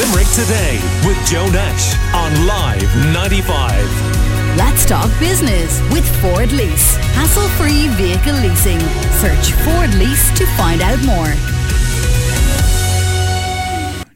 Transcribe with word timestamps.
Limerick 0.00 0.28
Today 0.28 0.80
with 1.04 1.18
Joe 1.26 1.46
Nash 1.50 1.94
on 2.14 2.46
Live 2.46 3.12
95. 3.12 4.56
Let's 4.56 4.86
talk 4.86 5.10
business 5.20 5.78
with 5.92 6.08
Ford 6.22 6.50
Lease. 6.52 6.96
Hassle 7.12 7.46
free 7.58 7.86
vehicle 7.88 8.32
leasing. 8.32 8.80
Search 9.20 9.52
Ford 9.60 9.94
Lease 9.96 10.38
to 10.38 10.46
find 10.56 10.80
out 10.80 11.02
more. 11.04 11.34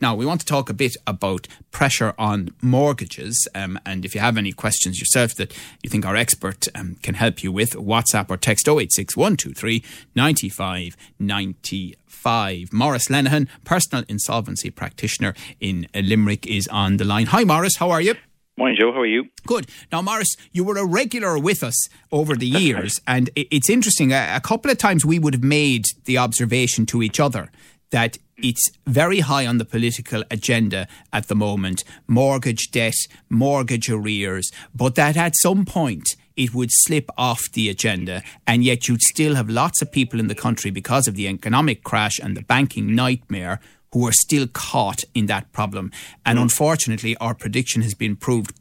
Now, 0.01 0.15
we 0.15 0.25
want 0.25 0.41
to 0.41 0.47
talk 0.47 0.71
a 0.71 0.75
bit 0.75 0.97
about 1.07 1.49
pressure 1.71 2.15
on 2.19 2.55
mortgages. 2.63 3.47
Um, 3.55 3.79
and 3.85 4.07
if 4.07 4.15
you 4.15 4.23
have 4.23 4.39
any 4.39 4.53
questions 4.53 4.99
yourself 4.99 5.35
that 5.35 5.55
you 5.83 5.91
think 5.91 6.07
our 6.07 6.17
expert 6.17 6.67
um, 6.75 6.97
can 7.03 7.15
help 7.15 7.43
you 7.43 7.53
with, 7.53 7.73
WhatsApp 7.73 8.31
or 8.31 8.39
text 8.39 8.67
086 8.67 9.19
123 9.19 9.85
95 10.15 10.97
95. 11.19 12.04
Maurice 12.25 13.09
Lenihan, 13.09 13.49
personal 13.65 14.05
insolvency 14.09 14.71
practitioner 14.71 15.35
in 15.61 15.87
Limerick, 15.95 16.47
is 16.47 16.69
on 16.69 16.97
the 16.97 17.05
line. 17.05 17.27
Hi, 17.27 17.45
Maurice. 17.45 17.77
How 17.77 17.91
are 17.91 18.01
you? 18.01 18.15
Morning, 18.57 18.77
Joe. 18.81 18.93
How 18.93 19.01
are 19.01 19.07
you? 19.07 19.25
Good. 19.47 19.67
Now, 19.91 20.01
Maurice, 20.01 20.37
you 20.53 20.63
were 20.63 20.77
a 20.77 20.87
regular 20.87 21.37
with 21.39 21.65
us 21.65 21.89
over 22.13 22.37
the 22.37 22.47
years, 22.47 23.01
and 23.07 23.31
it's 23.35 23.69
interesting. 23.69 24.13
A, 24.13 24.41
couple 24.43 24.71
of 24.71 24.79
times 24.79 25.05
we 25.05 25.19
would 25.19 25.35
have 25.35 25.43
made 25.43 25.85
the 26.05 26.19
observation 26.19 26.87
to 26.87 27.03
each 27.03 27.19
other 27.19 27.51
that 27.91 28.17
it's 28.37 28.71
very 28.87 29.21
high 29.21 29.47
on 29.47 29.59
the 29.59 29.65
political 29.65 30.23
agenda 30.31 30.87
at 31.13 31.29
the 31.29 31.35
moment 31.35 31.85
mortgage 32.07 32.71
debt, 32.71 32.95
mortgage 33.29 33.91
arrears, 33.91 34.51
but 34.75 34.95
that 34.95 35.17
at 35.17 35.35
some 35.37 35.65
point 35.65 36.17
it 36.37 36.55
would 36.55 36.71
slip 36.71 37.09
off 37.17 37.43
the 37.53 37.69
agenda, 37.69 38.23
and 38.47 38.65
yet 38.65 38.89
you'd 38.89 39.03
still 39.03 39.35
have 39.35 39.49
lots 39.49 39.81
of 39.83 39.93
people 39.93 40.21
in 40.21 40.29
the 40.29 40.35
country 40.35 40.71
because 40.71 41.07
of 41.07 41.15
the 41.15 41.29
economic 41.29 41.85
crash 41.85 42.19
and 42.19 42.37
the 42.37 42.43
banking 42.43 42.95
nightmare 42.95 43.61
who 43.93 44.07
are 44.07 44.13
still 44.13 44.47
caught 44.49 45.05
in 45.15 45.27
that 45.27 45.53
problem. 45.53 45.93
And 46.27 46.39
mm. 46.39 46.43
unfortunately, 46.43 47.17
our 47.19 47.35
prediction 47.35 47.83
has 47.83 47.95
been 47.95 48.17
proved 48.17 48.53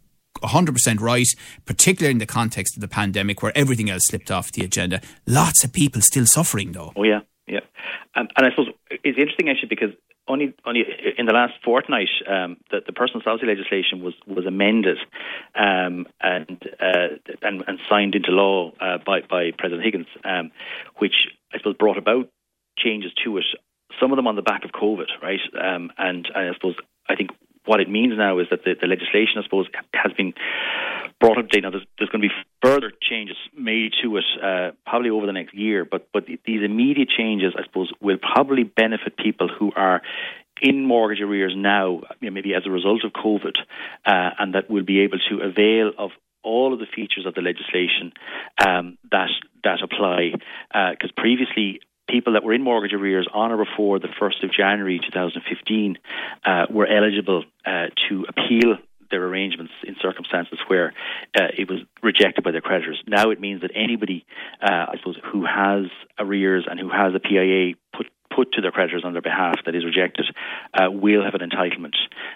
100% 0.43 0.99
right, 0.99 1.27
particularly 1.65 2.11
in 2.11 2.19
the 2.19 2.25
context 2.25 2.77
of 2.77 2.81
the 2.81 2.87
pandemic 2.87 3.41
where 3.41 3.57
everything 3.57 3.89
else 3.89 4.03
slipped 4.05 4.29
off 4.29 4.51
the 4.51 4.63
agenda. 4.63 5.01
Lots 5.25 5.63
of 5.63 5.73
people 5.73 6.01
still 6.01 6.25
suffering, 6.25 6.73
though. 6.73 6.93
Oh, 6.95 7.03
yeah, 7.03 7.21
yeah. 7.47 7.59
And, 8.15 8.31
and 8.35 8.45
I 8.45 8.49
suppose 8.51 8.69
it's 8.89 9.17
interesting 9.17 9.49
actually 9.49 9.69
because 9.69 9.91
only 10.27 10.53
only 10.65 10.85
in 11.17 11.25
the 11.25 11.33
last 11.33 11.53
fortnight, 11.63 12.09
um, 12.27 12.57
the, 12.71 12.81
the 12.85 12.93
personal 12.93 13.19
insolvency 13.19 13.47
legislation 13.47 14.01
was 14.01 14.13
was 14.25 14.45
amended 14.45 14.97
um, 15.55 16.07
and, 16.21 16.63
uh, 16.79 17.07
and 17.41 17.63
and 17.67 17.79
signed 17.89 18.15
into 18.15 18.31
law 18.31 18.71
uh, 18.79 18.99
by 19.05 19.21
by 19.21 19.51
President 19.57 19.83
Higgins, 19.83 20.07
um, 20.23 20.51
which 20.97 21.27
I 21.53 21.57
suppose 21.57 21.75
brought 21.77 21.97
about 21.97 22.29
changes 22.77 23.11
to 23.23 23.37
it. 23.37 23.45
Some 23.99 24.11
of 24.11 24.15
them 24.15 24.27
on 24.27 24.35
the 24.35 24.41
back 24.41 24.63
of 24.63 24.71
COVID, 24.71 25.07
right? 25.21 25.41
Um, 25.59 25.91
and 25.97 26.27
I 26.33 26.53
suppose 26.53 26.75
I 27.09 27.15
think 27.15 27.31
what 27.65 27.79
it 27.79 27.89
means 27.89 28.13
now 28.17 28.39
is 28.39 28.47
that 28.51 28.63
the, 28.63 28.75
the 28.79 28.87
legislation, 28.87 29.35
I 29.37 29.43
suppose, 29.43 29.67
has 29.93 30.11
been 30.13 30.33
brought 31.19 31.37
up 31.37 31.47
to 31.49 31.55
date. 31.55 31.63
Now, 31.63 31.71
there's, 31.71 31.85
there's 31.97 32.09
going 32.09 32.21
to 32.21 32.27
be 32.27 32.33
further 32.61 32.91
changes 33.01 33.37
made 33.57 33.93
to 34.01 34.17
it 34.17 34.25
uh, 34.41 34.71
probably 34.85 35.09
over 35.09 35.25
the 35.25 35.33
next 35.33 35.53
year, 35.53 35.85
but 35.85 36.09
but 36.11 36.25
these 36.25 36.63
immediate 36.63 37.09
changes, 37.09 37.53
I 37.57 37.63
suppose, 37.63 37.91
will 38.01 38.17
probably 38.17 38.63
benefit 38.63 39.17
people 39.17 39.47
who 39.47 39.71
are 39.75 40.01
in 40.61 40.85
mortgage 40.85 41.21
arrears 41.21 41.53
now, 41.55 42.01
you 42.19 42.29
know, 42.29 42.31
maybe 42.31 42.53
as 42.53 42.63
a 42.65 42.69
result 42.69 43.03
of 43.03 43.11
COVID, 43.11 43.55
uh, 44.05 44.29
and 44.39 44.55
that 44.55 44.69
will 44.69 44.83
be 44.83 45.01
able 45.01 45.19
to 45.29 45.41
avail 45.41 45.91
of 45.97 46.11
all 46.43 46.73
of 46.73 46.79
the 46.79 46.85
features 46.85 47.25
of 47.25 47.33
the 47.33 47.41
legislation 47.41 48.11
um, 48.65 48.97
that 49.11 49.29
that 49.63 49.81
apply. 49.81 50.31
Because 50.71 51.11
uh, 51.17 51.21
previously, 51.21 51.79
people 52.09 52.33
that 52.33 52.43
were 52.43 52.53
in 52.53 52.63
mortgage 52.63 52.93
arrears 52.93 53.27
on 53.33 53.51
or 53.51 53.65
before 53.65 53.99
the 53.99 54.07
1st 54.07 54.43
of 54.43 54.51
January 54.51 54.99
2015 54.99 55.97
uh, 56.45 56.65
were 56.69 56.87
eligible 56.87 57.43
uh, 57.65 57.87
to 58.09 58.25
appeal 58.27 58.77
their 59.13 59.23
arrangements 59.23 59.71
in 59.85 59.95
circumstances 60.01 60.57
where 60.67 60.93
uh, 61.39 61.45
it 61.55 61.69
was 61.69 61.79
rejected 62.01 62.43
by 62.43 62.51
their 62.51 62.61
creditors. 62.61 63.01
Now 63.07 63.29
it 63.29 63.39
means 63.39 63.61
that 63.61 63.71
anybody, 63.75 64.25
uh, 64.61 64.89
I 64.89 64.97
suppose, 64.97 65.17
who 65.31 65.45
has 65.45 65.85
arrears 66.17 66.65
and 66.69 66.79
who 66.79 66.89
has 66.89 67.13
a 67.13 67.19
PIA 67.19 67.75
put 67.95 68.07
put 68.35 68.51
to 68.53 68.61
their 68.61 68.71
creditors 68.71 69.03
on 69.05 69.13
their 69.13 69.21
behalf 69.21 69.57
that 69.65 69.75
is 69.75 69.85
rejected 69.85 70.25
uh, 70.73 70.89
will 70.89 71.23
have 71.23 71.35
an 71.35 71.47
entitlement 71.47 71.93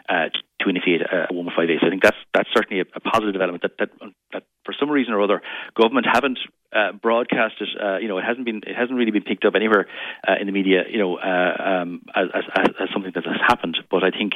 uh, 0.07 0.29
to 0.61 0.69
initiate 0.69 1.01
a 1.01 1.33
115A. 1.33 1.79
So 1.81 1.87
I 1.87 1.89
think 1.89 2.03
that's 2.03 2.17
that's 2.33 2.49
certainly 2.53 2.81
a, 2.81 2.85
a 2.95 2.99
positive 2.99 3.33
development 3.33 3.63
that, 3.63 3.71
that, 3.79 3.89
that 4.33 4.43
for 4.63 4.75
some 4.79 4.91
reason 4.91 5.13
or 5.13 5.21
other 5.21 5.41
government 5.75 6.05
haven't 6.11 6.37
uh, 6.77 6.91
broadcasted. 6.93 7.69
Uh, 7.81 7.97
you 7.97 8.07
know, 8.07 8.17
it 8.17 8.23
hasn't 8.23 8.45
been 8.45 8.61
it 8.65 8.75
hasn't 8.75 8.97
really 8.97 9.11
been 9.11 9.23
picked 9.23 9.45
up 9.45 9.55
anywhere 9.55 9.87
uh, 10.27 10.35
in 10.39 10.45
the 10.45 10.53
media. 10.53 10.83
You 10.89 10.99
know, 10.99 11.17
uh, 11.17 11.81
um, 11.81 12.01
as, 12.13 12.27
as, 12.33 12.43
as, 12.79 12.89
something 12.93 13.11
that 13.15 13.25
has 13.25 13.41
happened. 13.47 13.77
But 13.89 14.03
I 14.03 14.11
think 14.11 14.33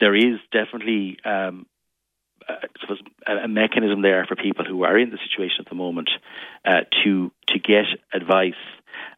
there 0.00 0.14
is 0.14 0.38
definitely. 0.52 1.18
Um, 1.24 1.66
a, 3.26 3.44
a 3.44 3.48
mechanism 3.48 4.00
there 4.00 4.24
for 4.24 4.34
people 4.34 4.64
who 4.64 4.82
are 4.82 4.96
in 4.98 5.10
the 5.10 5.18
situation 5.18 5.56
at 5.60 5.68
the 5.68 5.74
moment 5.74 6.08
to 7.04 7.30
to 7.48 7.58
get 7.58 7.84
advice 8.10 8.54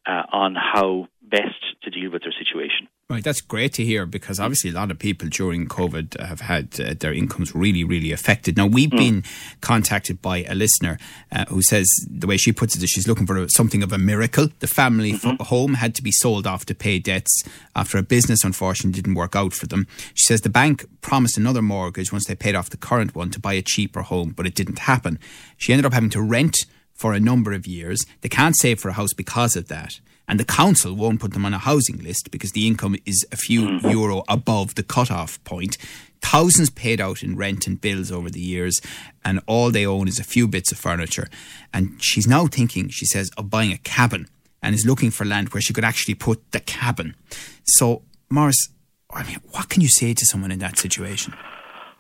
on 0.06 0.54
how 0.54 1.08
best 1.30 1.82
to 1.82 1.90
deal 1.90 2.10
with 2.10 2.22
their 2.22 2.34
situation. 2.36 2.88
Right, 3.08 3.24
that's 3.24 3.40
great 3.40 3.72
to 3.74 3.84
hear 3.84 4.06
because 4.06 4.38
obviously 4.38 4.70
a 4.70 4.74
lot 4.74 4.90
of 4.92 4.98
people 4.98 5.28
during 5.28 5.66
COVID 5.66 6.20
have 6.20 6.42
had 6.42 6.80
uh, 6.80 6.94
their 6.98 7.12
incomes 7.12 7.54
really, 7.56 7.82
really 7.82 8.12
affected. 8.12 8.56
Now, 8.56 8.66
we've 8.66 8.90
mm. 8.90 8.98
been 8.98 9.24
contacted 9.60 10.22
by 10.22 10.44
a 10.44 10.54
listener 10.54 10.96
uh, 11.32 11.44
who 11.46 11.60
says 11.60 11.88
the 12.08 12.28
way 12.28 12.36
she 12.36 12.52
puts 12.52 12.76
it 12.76 12.82
is 12.84 12.90
she's 12.90 13.08
looking 13.08 13.26
for 13.26 13.48
something 13.48 13.82
of 13.82 13.92
a 13.92 13.98
miracle. 13.98 14.48
The 14.60 14.68
family 14.68 15.14
mm-hmm. 15.14 15.42
home 15.42 15.74
had 15.74 15.96
to 15.96 16.02
be 16.02 16.12
sold 16.12 16.46
off 16.46 16.64
to 16.66 16.74
pay 16.74 17.00
debts 17.00 17.42
after 17.74 17.98
a 17.98 18.02
business, 18.02 18.44
unfortunately, 18.44 19.00
didn't 19.00 19.16
work 19.16 19.34
out 19.34 19.54
for 19.54 19.66
them. 19.66 19.88
She 20.14 20.26
says 20.26 20.42
the 20.42 20.48
bank 20.48 20.84
promised 21.00 21.36
another 21.36 21.62
mortgage 21.62 22.12
once 22.12 22.26
they 22.26 22.36
paid 22.36 22.54
off 22.54 22.70
the 22.70 22.76
current 22.76 23.16
one 23.16 23.30
to 23.30 23.40
buy 23.40 23.54
a 23.54 23.62
cheaper 23.62 24.02
home, 24.02 24.30
but 24.36 24.46
it 24.46 24.54
didn't 24.54 24.80
happen. 24.80 25.18
She 25.56 25.72
ended 25.72 25.86
up 25.86 25.92
having 25.92 26.10
to 26.10 26.22
rent 26.22 26.56
for 27.00 27.12
a 27.12 27.20
number 27.20 27.52
of 27.52 27.66
years. 27.66 28.04
They 28.20 28.28
can't 28.28 28.56
save 28.56 28.80
for 28.80 28.90
a 28.90 28.98
house 29.00 29.14
because 29.14 29.56
of 29.56 29.68
that 29.68 30.00
and 30.30 30.38
the 30.38 30.44
council 30.44 30.94
won't 30.94 31.18
put 31.18 31.32
them 31.32 31.44
on 31.44 31.52
a 31.52 31.58
housing 31.58 31.98
list 31.98 32.30
because 32.30 32.52
the 32.52 32.68
income 32.68 32.94
is 33.04 33.26
a 33.32 33.36
few 33.36 33.62
mm-hmm. 33.62 33.88
euro 33.88 34.22
above 34.28 34.76
the 34.76 34.84
cut-off 34.84 35.42
point. 35.42 35.76
Thousands 36.22 36.70
paid 36.70 37.00
out 37.00 37.24
in 37.24 37.34
rent 37.34 37.66
and 37.66 37.80
bills 37.80 38.12
over 38.12 38.30
the 38.30 38.40
years, 38.40 38.80
and 39.24 39.40
all 39.48 39.72
they 39.72 39.84
own 39.84 40.06
is 40.06 40.20
a 40.20 40.24
few 40.24 40.46
bits 40.46 40.70
of 40.70 40.78
furniture. 40.78 41.28
And 41.74 42.00
she's 42.00 42.28
now 42.28 42.46
thinking, 42.46 42.90
she 42.90 43.06
says, 43.06 43.28
of 43.36 43.50
buying 43.50 43.72
a 43.72 43.78
cabin 43.78 44.28
and 44.62 44.72
is 44.72 44.86
looking 44.86 45.10
for 45.10 45.24
land 45.24 45.48
where 45.48 45.60
she 45.60 45.72
could 45.72 45.84
actually 45.84 46.14
put 46.14 46.52
the 46.52 46.60
cabin. 46.60 47.16
So, 47.64 48.02
Maurice, 48.28 48.68
I 49.12 49.24
mean, 49.24 49.38
what 49.50 49.68
can 49.68 49.82
you 49.82 49.88
say 49.88 50.14
to 50.14 50.26
someone 50.26 50.52
in 50.52 50.60
that 50.60 50.78
situation? 50.78 51.34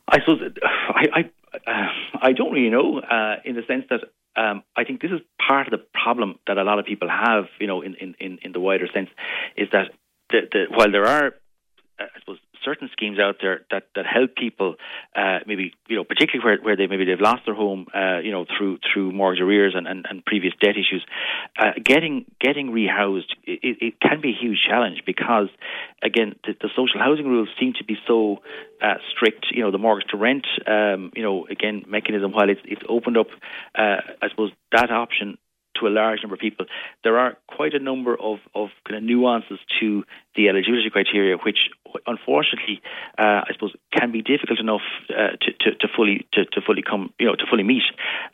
I 0.06 0.20
suppose 0.20 0.40
I 0.62 1.06
I, 1.12 1.20
uh, 1.66 1.88
I 2.22 2.32
don't 2.32 2.52
really 2.52 2.70
know 2.70 3.00
uh, 3.00 3.36
in 3.44 3.56
the 3.56 3.62
sense 3.66 3.86
that 3.90 4.02
um, 4.36 4.62
I 4.76 4.84
think 4.84 5.00
this 5.00 5.10
is 5.10 5.20
part 5.46 5.66
of 5.66 5.72
the 5.72 5.84
problem 5.92 6.38
that 6.46 6.58
a 6.58 6.62
lot 6.62 6.78
of 6.78 6.86
people 6.86 7.08
have, 7.08 7.46
you 7.58 7.66
know, 7.66 7.82
in, 7.82 7.94
in, 7.94 8.38
in 8.42 8.52
the 8.52 8.60
wider 8.60 8.86
sense, 8.92 9.10
is 9.56 9.68
that 9.72 9.90
the, 10.30 10.40
the, 10.50 10.64
while 10.70 10.90
there 10.90 11.06
are, 11.06 11.26
uh, 11.98 12.04
I 12.14 12.20
suppose, 12.20 12.38
certain 12.64 12.88
schemes 12.92 13.18
out 13.18 13.36
there 13.40 13.62
that, 13.70 13.84
that 13.94 14.06
help 14.06 14.34
people, 14.36 14.76
uh, 15.16 15.38
maybe 15.46 15.72
you 15.88 15.96
know, 15.96 16.04
particularly 16.04 16.44
where, 16.44 16.62
where 16.62 16.76
they 16.76 16.86
maybe 16.86 17.04
they've 17.04 17.20
lost 17.20 17.42
their 17.46 17.54
home, 17.54 17.86
uh, 17.94 18.18
you 18.18 18.30
know, 18.30 18.46
through 18.56 18.78
through 18.92 19.12
mortgage 19.12 19.42
arrears 19.42 19.74
and, 19.76 19.86
and, 19.86 20.06
and 20.08 20.24
previous 20.24 20.54
debt 20.60 20.76
issues. 20.76 21.04
Uh, 21.58 21.72
getting 21.84 22.24
getting 22.40 22.70
rehoused 22.70 23.30
it, 23.44 23.76
it, 23.80 24.00
can 24.00 24.20
be 24.20 24.30
a 24.30 24.38
huge 24.40 24.58
challenge 24.66 25.02
because 25.06 25.48
again 26.02 26.34
the, 26.44 26.54
the 26.60 26.68
social 26.76 26.98
housing 26.98 27.26
rules 27.26 27.48
seem 27.58 27.72
to 27.78 27.84
be 27.84 27.96
so 28.06 28.38
uh, 28.82 28.94
strict. 29.10 29.46
You 29.52 29.62
know, 29.62 29.70
the 29.70 29.78
mortgage 29.78 30.08
to 30.10 30.16
rent, 30.16 30.46
um, 30.66 31.12
you 31.14 31.22
know, 31.22 31.46
again 31.46 31.84
mechanism 31.88 32.32
while 32.32 32.48
it's 32.48 32.60
it's 32.64 32.82
opened 32.88 33.16
up, 33.16 33.28
uh, 33.74 34.00
I 34.22 34.28
suppose 34.30 34.52
that 34.72 34.90
option 34.90 35.38
to 35.80 35.86
a 35.86 35.90
large 35.90 36.22
number 36.22 36.34
of 36.34 36.40
people, 36.40 36.66
there 37.02 37.18
are 37.18 37.36
quite 37.48 37.74
a 37.74 37.78
number 37.78 38.14
of, 38.14 38.38
of 38.54 38.68
kind 38.86 38.96
of 38.98 39.02
nuances 39.02 39.58
to 39.80 40.04
the 40.36 40.48
eligibility 40.48 40.90
criteria, 40.90 41.36
which 41.36 41.70
unfortunately, 42.06 42.80
uh, 43.18 43.42
I 43.44 43.52
suppose, 43.52 43.74
can 43.92 44.12
be 44.12 44.22
difficult 44.22 44.60
enough 44.60 44.82
uh, 45.10 45.36
to, 45.40 45.52
to, 45.60 45.74
to, 45.76 45.88
fully 45.94 46.26
to, 46.32 46.44
to, 46.44 46.60
fully 46.60 46.82
come, 46.82 47.12
you 47.18 47.26
know, 47.26 47.34
to 47.34 47.44
fully 47.48 47.64
meet. 47.64 47.82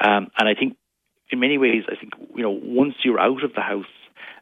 Um, 0.00 0.28
and 0.38 0.48
I 0.48 0.54
think, 0.54 0.76
in 1.30 1.40
many 1.40 1.58
ways, 1.58 1.82
I 1.90 1.96
think 1.96 2.12
you 2.36 2.42
know, 2.42 2.50
once 2.62 2.94
you're 3.02 3.18
out 3.18 3.42
of 3.42 3.52
the 3.54 3.60
house, 3.60 3.84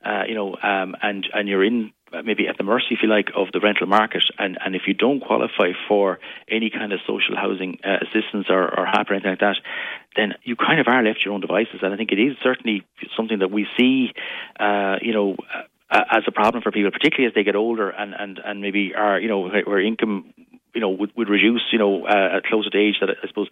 uh, 0.05 0.25
you 0.29 0.35
know, 0.35 0.57
um, 0.63 0.95
and 1.01 1.27
and 1.33 1.49
you're 1.49 1.65
in 1.65 1.93
maybe 2.23 2.47
at 2.49 2.57
the 2.57 2.65
mercy, 2.65 2.89
if 2.91 2.99
you 3.03 3.09
like, 3.09 3.31
of 3.35 3.49
the 3.53 3.61
rental 3.61 3.87
market. 3.87 4.23
And, 4.39 4.59
and 4.65 4.75
if 4.75 4.83
you 4.87 4.95
don't 4.95 5.21
qualify 5.21 5.73
for 5.89 6.19
any 6.49 6.71
kind 6.71 6.93
of 6.93 7.01
social 7.07 7.37
housing 7.37 7.79
uh, 7.85 7.99
assistance 8.03 8.47
or, 8.49 8.63
or 8.63 8.87
HAP 8.87 9.11
or 9.11 9.15
anything 9.15 9.31
like 9.31 9.41
that, 9.41 9.57
then 10.17 10.35
you 10.45 10.57
kind 10.57 10.81
of 10.81 10.87
are 10.89 11.03
left 11.03 11.21
to 11.21 11.25
your 11.27 11.35
own 11.35 11.41
devices. 11.41 11.81
And 11.83 11.93
I 11.93 11.97
think 11.97 12.13
it 12.13 12.21
is 12.21 12.37
certainly 12.43 12.87
something 13.17 13.39
that 13.41 13.51
we 13.51 13.67
see, 13.79 14.13
uh, 14.59 14.97
you 15.03 15.13
know, 15.13 15.37
uh, 15.91 16.05
as 16.11 16.23
a 16.27 16.33
problem 16.33 16.63
for 16.63 16.73
people, 16.73 16.91
particularly 16.91 17.29
as 17.29 17.35
they 17.35 17.45
get 17.45 17.57
older 17.57 17.91
and, 17.91 18.15
and, 18.19 18.41
and 18.45 18.61
maybe 18.61 18.93
are, 18.97 19.19
you 19.21 19.29
know, 19.29 19.49
where 19.49 19.81
income, 19.81 20.33
you 20.75 20.81
know, 20.81 20.91
would, 20.91 21.13
would 21.17 21.29
reduce, 21.29 21.63
you 21.73 21.79
know, 21.79 22.07
uh, 22.07 22.37
at 22.37 22.45
closer 22.45 22.71
to 22.71 22.79
age 22.79 22.97
that 23.01 23.11
I 23.11 23.29
suppose 23.29 23.49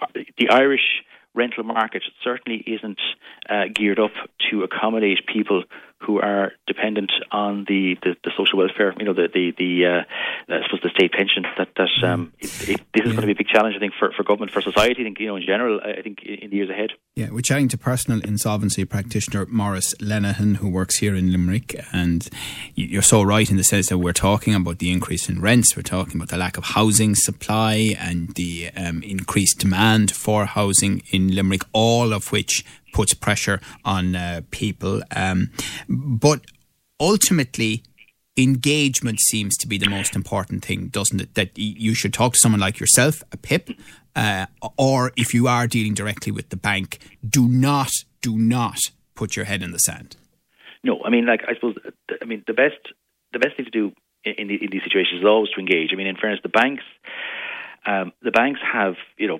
uh, 0.00 0.06
the 0.36 0.50
Irish 0.50 1.02
rental 1.34 1.64
market 1.64 2.02
certainly 2.22 2.62
isn't 2.66 3.00
uh, 3.48 3.64
geared 3.72 3.98
up 3.98 4.10
to 4.50 4.64
accommodate 4.64 5.26
people 5.26 5.62
who 6.00 6.20
are 6.20 6.52
dependent 6.66 7.10
on 7.32 7.64
the, 7.68 7.96
the, 8.02 8.14
the 8.22 8.30
social 8.36 8.58
welfare, 8.58 8.94
you 8.98 9.04
know, 9.04 9.12
the 9.12 9.28
the, 9.32 9.52
the 9.58 9.86
uh, 9.86 10.54
I 10.54 10.62
suppose 10.64 10.80
the 10.82 10.90
state 10.90 11.12
pension. 11.12 11.44
That 11.56 11.68
that 11.76 12.08
um, 12.08 12.32
it, 12.38 12.68
it, 12.68 12.80
this 12.94 13.04
is 13.04 13.10
yeah. 13.10 13.16
going 13.16 13.16
to 13.16 13.26
be 13.26 13.32
a 13.32 13.34
big 13.34 13.48
challenge, 13.48 13.74
I 13.76 13.78
think, 13.80 13.94
for, 13.98 14.12
for 14.16 14.22
government, 14.22 14.52
for 14.52 14.60
society. 14.60 15.02
I 15.02 15.04
think 15.04 15.18
you 15.18 15.26
know, 15.26 15.36
in 15.36 15.44
general, 15.44 15.80
I 15.80 16.02
think 16.02 16.22
in 16.22 16.50
the 16.50 16.56
years 16.56 16.70
ahead. 16.70 16.90
Yeah, 17.16 17.30
we're 17.30 17.40
chatting 17.40 17.68
to 17.68 17.78
personal 17.78 18.20
insolvency 18.20 18.84
practitioner 18.84 19.46
Maurice 19.46 19.94
Lenihan, 19.96 20.56
who 20.56 20.68
works 20.68 20.98
here 20.98 21.14
in 21.14 21.32
Limerick, 21.32 21.84
and 21.92 22.28
you're 22.74 23.02
so 23.02 23.22
right 23.22 23.50
in 23.50 23.56
the 23.56 23.64
sense 23.64 23.88
that 23.88 23.98
we're 23.98 24.12
talking 24.12 24.54
about 24.54 24.78
the 24.78 24.92
increase 24.92 25.28
in 25.28 25.40
rents, 25.40 25.76
we're 25.76 25.82
talking 25.82 26.16
about 26.16 26.28
the 26.28 26.36
lack 26.36 26.56
of 26.56 26.64
housing 26.64 27.16
supply, 27.16 27.96
and 27.98 28.34
the 28.36 28.70
um, 28.76 29.02
increased 29.02 29.58
demand 29.58 30.12
for 30.12 30.44
housing 30.44 31.02
in 31.10 31.34
Limerick, 31.34 31.62
all 31.72 32.12
of 32.12 32.30
which 32.30 32.64
puts 32.92 33.14
pressure 33.14 33.60
on 33.84 34.14
uh, 34.14 34.42
people. 34.50 35.02
Um, 35.14 35.50
but 35.88 36.42
ultimately, 37.00 37.82
engagement 38.36 39.20
seems 39.20 39.56
to 39.58 39.66
be 39.66 39.78
the 39.78 39.88
most 39.88 40.14
important 40.14 40.64
thing, 40.64 40.88
doesn't 40.88 41.20
it? 41.20 41.34
That 41.34 41.50
you 41.56 41.94
should 41.94 42.12
talk 42.12 42.34
to 42.34 42.38
someone 42.38 42.60
like 42.60 42.78
yourself, 42.78 43.22
a 43.32 43.36
PIP, 43.36 43.70
uh, 44.14 44.46
or 44.76 45.12
if 45.16 45.34
you 45.34 45.48
are 45.48 45.66
dealing 45.66 45.94
directly 45.94 46.32
with 46.32 46.48
the 46.50 46.56
bank, 46.56 46.98
do 47.28 47.48
not, 47.48 47.90
do 48.22 48.38
not 48.38 48.78
put 49.14 49.36
your 49.36 49.44
head 49.44 49.62
in 49.62 49.72
the 49.72 49.78
sand. 49.78 50.16
No, 50.84 51.02
I 51.04 51.10
mean, 51.10 51.26
like 51.26 51.42
I 51.46 51.54
suppose, 51.54 51.76
I 52.22 52.24
mean, 52.24 52.44
the 52.46 52.54
best, 52.54 52.78
the 53.32 53.38
best 53.38 53.56
thing 53.56 53.66
to 53.66 53.70
do 53.70 53.92
in, 54.24 54.48
the, 54.48 54.54
in 54.54 54.70
these 54.70 54.82
situations 54.84 55.20
is 55.20 55.24
always 55.26 55.50
to 55.50 55.60
engage. 55.60 55.90
I 55.92 55.96
mean, 55.96 56.06
in 56.06 56.16
fairness, 56.16 56.40
the 56.42 56.48
banks, 56.48 56.84
um, 57.86 58.12
the 58.22 58.30
banks 58.30 58.60
have, 58.72 58.94
you 59.16 59.28
know, 59.28 59.38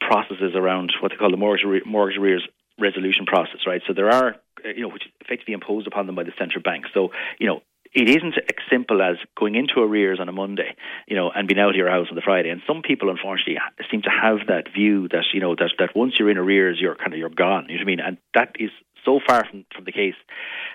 processes 0.00 0.52
around 0.54 0.92
what 1.00 1.10
they 1.10 1.16
call 1.16 1.30
the 1.30 1.36
mortgage 1.36 1.84
mortgage 1.86 2.18
arrears 2.18 2.46
resolution 2.78 3.26
process, 3.26 3.60
right? 3.66 3.82
So 3.86 3.92
there 3.94 4.10
are, 4.10 4.36
uh, 4.64 4.68
you 4.74 4.82
know, 4.82 4.88
which 4.88 5.06
is 5.06 5.12
effectively 5.20 5.54
imposed 5.54 5.86
upon 5.86 6.06
them 6.06 6.14
by 6.14 6.24
the 6.24 6.32
central 6.38 6.62
bank. 6.62 6.86
So, 6.94 7.10
you 7.38 7.46
know, 7.46 7.62
it 7.96 8.10
isn't 8.10 8.36
as 8.36 8.64
simple 8.70 9.00
as 9.00 9.16
going 9.38 9.54
into 9.54 9.80
arrears 9.80 10.18
on 10.20 10.28
a 10.28 10.32
Monday, 10.32 10.76
you 11.08 11.16
know, 11.16 11.30
and 11.34 11.48
being 11.48 11.58
out 11.58 11.70
of 11.70 11.76
your 11.76 11.90
house 11.90 12.08
on 12.10 12.16
the 12.16 12.22
Friday. 12.22 12.50
And 12.50 12.60
some 12.66 12.82
people, 12.82 13.08
unfortunately, 13.08 13.56
seem 13.90 14.02
to 14.02 14.10
have 14.10 14.48
that 14.48 14.64
view 14.74 15.08
that 15.08 15.24
you 15.32 15.40
know 15.40 15.54
that 15.54 15.70
that 15.78 15.96
once 15.96 16.14
you're 16.18 16.30
in 16.30 16.36
arrears, 16.36 16.78
you're 16.78 16.94
kind 16.94 17.14
of 17.14 17.18
you're 17.18 17.30
gone. 17.30 17.66
You 17.68 17.76
know 17.76 17.80
what 17.80 17.82
I 17.82 17.86
mean? 17.86 18.00
And 18.00 18.18
that 18.34 18.56
is 18.58 18.70
so 19.06 19.20
far 19.26 19.46
from, 19.48 19.64
from 19.74 19.84
the 19.84 19.92
case 19.92 20.18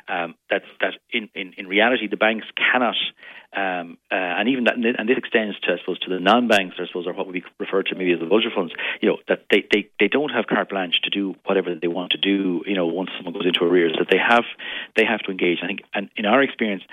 um, 0.08 0.34
that 0.50 0.64
that 0.80 0.94
in, 1.12 1.30
in, 1.36 1.54
in 1.58 1.68
reality 1.68 2.08
the 2.08 2.18
banks 2.18 2.48
cannot 2.58 2.96
um, 3.54 3.98
uh, 4.10 4.16
and 4.16 4.50
even 4.50 4.64
that 4.64 4.76
and 4.76 5.10
this 5.10 5.18
extends 5.18 5.60
to 5.60 5.74
I 5.74 5.78
suppose 5.80 6.00
to 6.00 6.10
the 6.10 6.20
non-banks 6.20 6.78
I 6.80 6.88
suppose 6.88 7.06
or 7.06 7.14
what 7.14 7.32
be 7.32 7.44
referred 7.60 7.88
to 7.88 7.96
maybe 7.96 8.14
as 8.14 8.20
the 8.20 8.26
vulture 8.26 8.50
funds 8.56 8.74
you 9.02 9.10
know 9.10 9.18
that 9.28 9.46
they, 9.52 9.68
they, 9.72 9.90
they 10.00 10.08
don't 10.08 10.30
have 10.30 10.48
carte 10.48 10.70
blanche 10.70 10.96
to 11.04 11.10
do 11.10 11.36
whatever 11.46 11.76
they 11.76 11.88
want 11.88 12.14
to 12.14 12.18
do 12.18 12.64
you 12.66 12.74
know 12.74 12.88
once 12.88 13.10
someone 13.18 13.34
goes 13.34 13.46
into 13.46 13.64
arrears 13.64 13.94
that 14.00 14.08
they 14.10 14.18
have 14.18 14.46
they 14.96 15.06
have 15.06 15.20
to 15.20 15.32
engage. 15.32 15.60
I 15.62 15.68
think 15.68 15.82
and 15.94 16.10
in 16.16 16.26
our 16.26 16.42
experience 16.42 16.84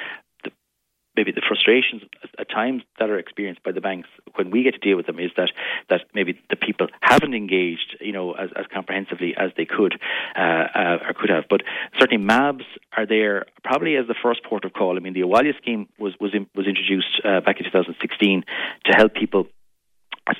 frustrations 1.68 2.02
at 2.38 2.48
times 2.50 2.82
that 2.98 3.10
are 3.10 3.18
experienced 3.18 3.62
by 3.62 3.72
the 3.72 3.80
banks 3.80 4.08
when 4.34 4.50
we 4.50 4.62
get 4.62 4.74
to 4.74 4.78
deal 4.78 4.96
with 4.96 5.06
them 5.06 5.18
is 5.18 5.30
that 5.36 5.50
that 5.90 6.02
maybe 6.14 6.38
the 6.50 6.56
people 6.56 6.86
haven't 7.00 7.34
engaged, 7.34 7.96
you 8.00 8.12
know, 8.12 8.32
as, 8.32 8.50
as 8.56 8.66
comprehensively 8.72 9.34
as 9.36 9.50
they 9.56 9.64
could 9.64 10.00
uh, 10.36 10.40
uh, 10.40 10.98
or 11.06 11.14
could 11.14 11.30
have. 11.30 11.44
But 11.48 11.62
certainly, 11.98 12.24
MABS 12.24 12.64
are 12.96 13.06
there 13.06 13.46
probably 13.64 13.96
as 13.96 14.06
the 14.06 14.14
first 14.22 14.42
port 14.44 14.64
of 14.64 14.72
call. 14.72 14.96
I 14.96 15.00
mean, 15.00 15.14
the 15.14 15.22
Abhaile 15.22 15.56
scheme 15.56 15.88
was 15.98 16.14
was 16.20 16.32
in, 16.34 16.46
was 16.54 16.66
introduced 16.66 17.20
uh, 17.24 17.40
back 17.40 17.58
in 17.58 17.64
2016 17.64 18.44
to 18.86 18.92
help 18.92 19.14
people 19.14 19.46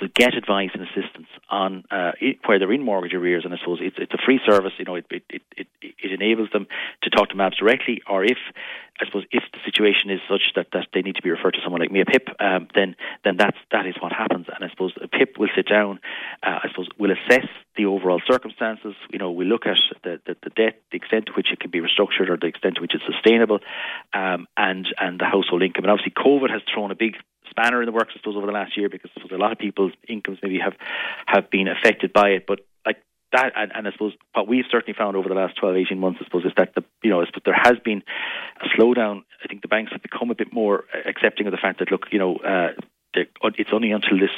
so 0.01 0.07
get 0.15 0.35
advice 0.35 0.71
and 0.75 0.83
assistance 0.83 1.29
on 1.49 1.85
uh, 1.91 2.13
where 2.47 2.59
they're 2.59 2.73
in 2.73 2.83
mortgage 2.83 3.15
arrears, 3.15 3.45
and 3.45 3.55
I 3.55 3.59
suppose 3.59 3.79
it's 3.81 3.97
it's 3.99 4.13
a 4.13 4.19
free 4.25 4.41
service. 4.47 4.73
You 4.79 4.85
know, 4.85 4.97
it 4.97 5.07
it, 5.11 5.43
it 5.57 5.67
it 5.83 6.13
enables 6.13 6.51
them 6.51 6.67
to 7.03 7.11
talk 7.11 7.31
to 7.31 7.37
MABS 7.37 7.57
directly, 7.59 8.03
or 8.09 8.25
if 8.25 8.39
I 9.01 9.07
suppose 9.07 9.25
if 9.31 9.45
the 9.53 9.59
situation 9.65 10.11
is 10.11 10.21
such 10.29 10.53
that, 10.57 10.69
that 10.73 10.89
they 10.93 11.03
need 11.03 11.17
to 11.17 11.23
be 11.23 11.31
referred 11.31 11.55
to 11.55 11.61
someone 11.63 11.81
like 11.81 11.93
me, 11.93 12.01
a 12.01 12.05
PIP, 12.05 12.29
um, 12.41 12.69
then 12.75 12.97
then 13.25 13.37
that's 13.39 13.57
that 13.71 13.87
is 13.87 13.95
what 14.01 14.13
happens. 14.13 14.47
And 14.55 14.65
I 14.65 14.71
suppose 14.71 14.93
a 15.01 15.09
PIP 15.09 15.39
will 15.39 15.49
sit 15.55 15.69
down. 15.69 16.01
Uh, 16.43 16.59
I 16.65 16.69
suppose 16.69 16.89
will 16.99 17.13
assess 17.13 17.47
the 17.77 17.87
overall 17.87 18.21
circumstances. 18.27 18.95
You 19.11 19.19
know, 19.19 19.31
we 19.31 19.45
look 19.45 19.67
at 19.67 19.79
the, 20.03 20.21
the, 20.27 20.37
the 20.43 20.51
debt, 20.51 20.83
the 20.91 20.97
extent 20.97 21.27
to 21.27 21.33
which 21.33 21.53
it 21.53 21.61
can 21.61 21.71
be 21.71 21.81
restructured, 21.81 22.29
or 22.29 22.37
the 22.37 22.47
extent 22.47 22.77
to 22.77 22.81
which 22.81 22.95
it's 22.95 23.05
sustainable, 23.07 23.61
um, 24.13 24.47
and 24.57 24.87
and 24.99 25.21
the 25.21 25.27
household 25.27 25.63
income. 25.63 25.85
And 25.85 25.93
obviously, 25.93 26.13
COVID 26.13 26.51
has 26.51 26.63
thrown 26.73 26.91
a 26.91 26.97
big 26.97 27.17
spanner 27.51 27.83
in 27.83 27.87
the 27.87 27.93
works, 27.93 28.13
I 28.15 28.19
suppose, 28.19 28.37
over 28.37 28.47
the 28.47 28.53
last 28.53 28.77
year 28.77 28.89
because 28.89 29.11
a 29.31 29.37
lot 29.37 29.53
of 29.53 29.59
people's 29.59 29.93
incomes 30.09 30.39
maybe 30.43 30.59
have 30.59 30.75
have 31.27 31.51
been 31.51 31.69
affected 31.69 32.13
by 32.13 32.31
it. 32.31 32.45
But 32.47 32.61
like 32.87 32.97
that, 33.33 33.53
and, 33.57 33.73
and 33.75 33.89
I 33.89 33.93
suppose 33.93 34.15
what 34.33 34.49
we've 34.49 34.65
certainly 34.71 34.97
found 34.97 35.17
over 35.17 35.29
the 35.29 35.35
last 35.35 35.57
12, 35.57 35.77
18 35.77 35.99
months, 35.99 36.19
I 36.21 36.25
suppose, 36.25 36.45
is 36.45 36.53
that 36.57 36.75
the 36.75 36.85
you 37.03 37.11
know, 37.11 37.25
but 37.33 37.45
there 37.45 37.55
has 37.55 37.79
been 37.85 38.03
a 38.61 38.69
slowdown. 38.79 39.23
I 39.43 39.49
think 39.49 39.63
the 39.63 39.69
banks 39.69 39.93
have 39.93 40.03
become 40.03 40.31
a 40.31 40.35
bit 40.35 40.53
more 40.53 40.85
accepting 41.07 41.47
of 41.47 41.53
the 41.53 41.59
fact 41.59 41.79
that 41.81 41.91
look, 41.91 42.07
you 42.11 42.19
know, 42.19 42.37
uh, 42.37 42.73
it's 43.15 43.71
only 43.73 43.93
until 43.93 44.19
this 44.19 44.31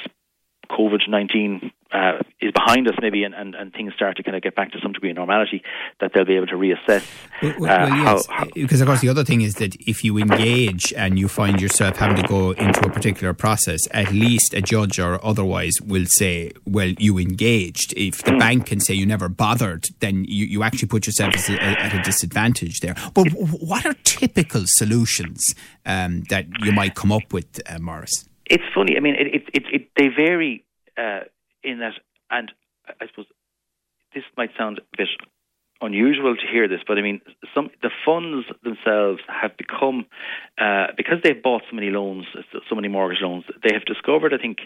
COVID 0.70 1.08
19 1.08 1.72
uh, 1.92 2.18
is 2.40 2.52
behind 2.52 2.88
us, 2.88 2.94
maybe, 3.02 3.24
and, 3.24 3.34
and, 3.34 3.54
and 3.54 3.72
things 3.72 3.92
start 3.94 4.16
to 4.16 4.22
kind 4.22 4.36
of 4.36 4.42
get 4.42 4.54
back 4.54 4.70
to 4.72 4.78
some 4.80 4.92
degree 4.92 5.10
of 5.10 5.16
normality, 5.16 5.62
that 6.00 6.12
they'll 6.14 6.24
be 6.24 6.36
able 6.36 6.46
to 6.46 6.54
reassess. 6.54 7.04
Well, 7.42 7.54
well, 7.58 7.82
uh, 7.82 7.96
yes. 7.96 8.26
how, 8.26 8.34
how, 8.34 8.46
because, 8.54 8.80
of 8.80 8.86
course, 8.86 9.00
the 9.00 9.08
other 9.08 9.24
thing 9.24 9.40
is 9.40 9.54
that 9.56 9.74
if 9.80 10.04
you 10.04 10.18
engage 10.18 10.92
and 10.92 11.18
you 11.18 11.26
find 11.26 11.60
yourself 11.60 11.96
having 11.96 12.22
to 12.22 12.28
go 12.28 12.52
into 12.52 12.80
a 12.86 12.90
particular 12.90 13.34
process, 13.34 13.80
at 13.90 14.12
least 14.12 14.54
a 14.54 14.62
judge 14.62 15.00
or 15.00 15.24
otherwise 15.24 15.80
will 15.80 16.06
say, 16.06 16.52
well, 16.64 16.88
you 16.98 17.18
engaged. 17.18 17.92
If 17.96 18.22
the 18.22 18.32
mm. 18.32 18.38
bank 18.38 18.66
can 18.66 18.78
say 18.78 18.94
you 18.94 19.06
never 19.06 19.28
bothered, 19.28 19.86
then 19.98 20.24
you, 20.28 20.46
you 20.46 20.62
actually 20.62 20.88
put 20.88 21.06
yourself 21.06 21.34
a, 21.48 21.52
at 21.60 21.94
a 21.94 22.02
disadvantage 22.02 22.80
there. 22.80 22.94
But 23.14 23.28
what 23.32 23.84
are 23.84 23.94
typical 24.04 24.62
solutions 24.66 25.54
um, 25.84 26.22
that 26.30 26.46
you 26.60 26.72
might 26.72 26.94
come 26.94 27.10
up 27.10 27.32
with, 27.32 27.60
uh, 27.68 27.78
Maurice? 27.80 28.29
It's 28.50 28.64
funny. 28.74 28.96
I 28.96 29.00
mean, 29.00 29.14
it, 29.14 29.44
it, 29.54 29.62
it, 29.72 29.88
they 29.96 30.08
vary 30.08 30.64
uh, 30.98 31.20
in 31.62 31.78
that, 31.78 31.94
and 32.30 32.50
I 32.88 33.06
suppose 33.06 33.26
this 34.12 34.24
might 34.36 34.50
sound 34.58 34.78
a 34.78 34.96
bit 34.98 35.08
unusual 35.80 36.34
to 36.34 36.46
hear 36.50 36.68
this, 36.68 36.80
but 36.86 36.98
I 36.98 37.02
mean, 37.02 37.20
some 37.54 37.70
the 37.80 37.90
funds 38.04 38.46
themselves 38.64 39.20
have 39.28 39.56
become 39.56 40.04
uh, 40.58 40.88
because 40.96 41.18
they've 41.22 41.40
bought 41.40 41.62
so 41.70 41.76
many 41.76 41.90
loans, 41.90 42.26
so 42.68 42.74
many 42.74 42.88
mortgage 42.88 43.22
loans. 43.22 43.44
They 43.62 43.72
have 43.72 43.84
discovered, 43.84 44.34
I 44.34 44.38
think, 44.38 44.58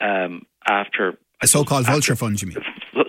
um, 0.00 0.46
after 0.66 1.18
a 1.42 1.48
so-called 1.48 1.86
vulture 1.86 2.16
fund, 2.16 2.40
you 2.40 2.48
mean? 2.48 2.58